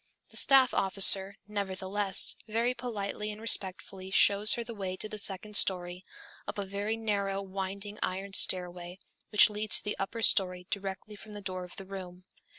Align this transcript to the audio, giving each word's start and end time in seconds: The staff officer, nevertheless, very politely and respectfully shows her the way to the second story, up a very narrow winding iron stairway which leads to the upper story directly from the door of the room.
The 0.29 0.37
staff 0.37 0.73
officer, 0.73 1.35
nevertheless, 1.47 2.35
very 2.47 2.73
politely 2.73 3.31
and 3.31 3.39
respectfully 3.39 4.09
shows 4.09 4.55
her 4.55 4.63
the 4.63 4.73
way 4.73 4.95
to 4.95 5.07
the 5.07 5.19
second 5.19 5.55
story, 5.55 6.03
up 6.47 6.57
a 6.57 6.65
very 6.65 6.97
narrow 6.97 7.39
winding 7.43 7.99
iron 8.01 8.33
stairway 8.33 8.97
which 9.29 9.51
leads 9.51 9.77
to 9.77 9.83
the 9.83 9.97
upper 9.99 10.23
story 10.23 10.65
directly 10.71 11.15
from 11.15 11.33
the 11.33 11.39
door 11.41 11.63
of 11.63 11.75
the 11.75 11.85
room. 11.85 12.23